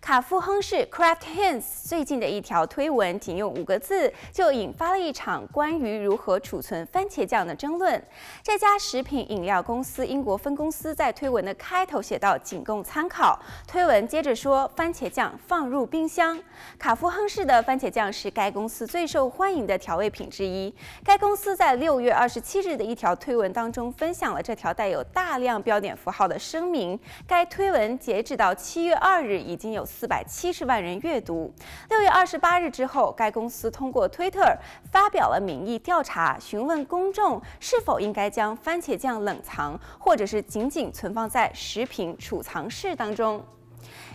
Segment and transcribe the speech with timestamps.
[0.00, 8.02] 卡夫亨氏 Kraft Heinz 最近的一条推文，仅用五个字就引发了一场关于如何储存番茄酱的争论。
[8.42, 13.38] 这家食品饮料公司英国分公司在推文的开头写道：“仅供参考。”
[13.68, 16.40] 推文接着说：“番茄酱放入冰箱。”
[16.78, 20.74] 卡夫亨氏的番茄酱是该公司最受欢迎的调味品之一。
[21.04, 26.98] 该公司在六月二十七日的一条推文当中分享了这条带有大量标点符号的声明。
[27.26, 31.52] 该推文截止到七月二日已经有四百七十万人阅读。
[31.90, 34.42] 六月二十八日之后，该公司通过推特
[34.90, 43.44] 发表了民意调查，询问公众是否应该将番茄酱冷藏，或者是仅仅存放在食品储藏室当中。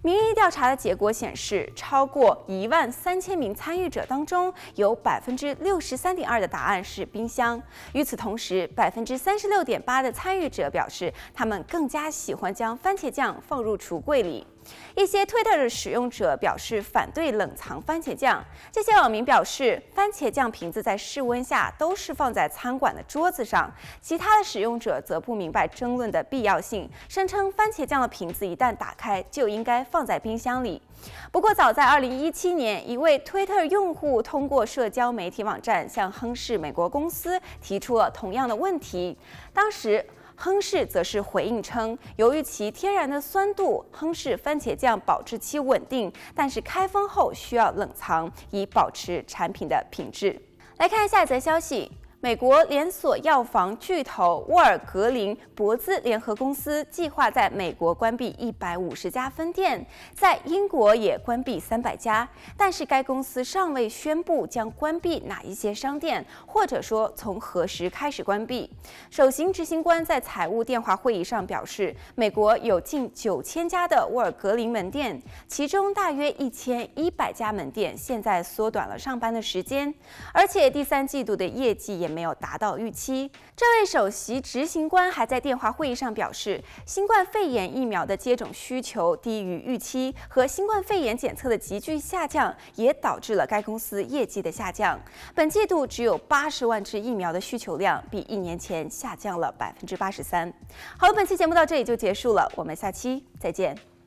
[0.00, 7.60] 民意调查的结果显示，超过一万三千名参与者当中，有百分之六十三点二的答案是冰箱。
[7.92, 14.46] 与此同时，百分之三十六点八的参与者表示，他们更加喜欢将番茄酱放入橱柜里。
[14.94, 18.44] 一些推特的使用者表示反对冷藏番茄酱。
[18.72, 23.72] 这些网民表示，番茄酱瓶子在室温下都是放在餐馆的桌子上。
[24.00, 30.80] 其他的使用者则不明白争论的必要性，声称番茄酱的瓶子一旦打开就应该放在冰箱里。
[31.30, 39.16] 不过，早在2017年，一位推特用户通过社交媒体网站向亨氏美国公司提出了同样的问题。
[39.52, 40.04] 当时，
[40.40, 50.40] 亨氏则是回应称，由于其天然的酸度，亨氏番茄酱保质期稳定，但是开封后需要冷藏，以保持产品的品质。
[50.76, 51.90] 来看下一则消息。
[52.20, 68.68] 美国连锁药房巨头沃尔格林博兹联合公司计划在美国关闭一百五十家分店，在英国也关闭三百家，但是该公司尚未宣布将关闭哪一些商店，或者说从何时开始关闭。
[69.10, 79.94] 首席执行官在财务电话会议上表示，美国有近九千家的沃尔格林门店，其中大约一千一百家门店现在缩短了上班的时间，
[80.34, 83.30] 而且第三季度的业绩也没有达到预期。
[83.56, 94.98] 这位首席执行官还在电话会议上表示，新冠肺炎疫苗的接种需求低于预期，和新冠肺炎检测的急剧下降也导致了该公司业绩的下降。
[95.34, 100.52] 本季度只有八十万支疫苗的需求量，比一年前下降了百分之八十三。
[100.96, 103.97] 好了，本期节目到这里就结束了，我们下期再见。